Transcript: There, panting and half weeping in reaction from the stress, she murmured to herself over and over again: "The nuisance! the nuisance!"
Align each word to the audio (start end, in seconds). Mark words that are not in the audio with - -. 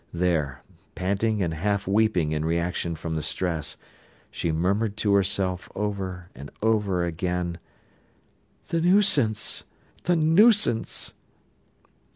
There, 0.15 0.63
panting 0.95 1.43
and 1.43 1.53
half 1.53 1.85
weeping 1.85 2.31
in 2.31 2.43
reaction 2.43 2.95
from 2.95 3.15
the 3.15 3.21
stress, 3.21 3.77
she 4.31 4.51
murmured 4.51 4.97
to 4.97 5.13
herself 5.13 5.69
over 5.75 6.31
and 6.33 6.49
over 6.63 7.05
again: 7.05 7.59
"The 8.69 8.81
nuisance! 8.81 9.63
the 10.05 10.15
nuisance!" 10.15 11.13